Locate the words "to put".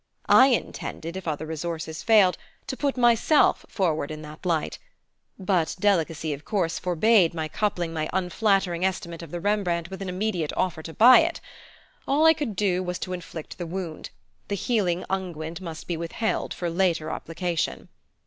2.65-2.97